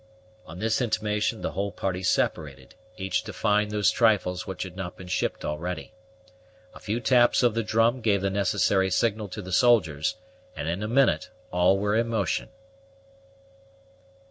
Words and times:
On 0.47 0.57
this 0.57 0.81
intimation 0.81 1.43
the 1.43 1.51
whole 1.51 1.71
party 1.71 2.01
separated, 2.01 2.73
each 2.97 3.23
to 3.25 3.31
find 3.31 3.69
those 3.69 3.91
trifles 3.91 4.47
which 4.47 4.63
had 4.63 4.75
not 4.75 4.97
been 4.97 5.05
shipped 5.07 5.45
already. 5.45 5.93
A 6.73 6.79
few 6.79 6.99
taps 6.99 7.43
of 7.43 7.53
the 7.53 7.61
drum 7.61 8.01
gave 8.01 8.21
the 8.23 8.31
necessary 8.31 8.89
signal 8.89 9.27
to 9.27 9.43
the 9.43 9.51
soldiers, 9.53 10.15
and 10.55 10.67
in 10.67 10.81
a 10.81 10.87
minute 10.87 11.29
all 11.51 11.77
were 11.77 11.95
in 11.95 12.07
motion. 12.07 12.49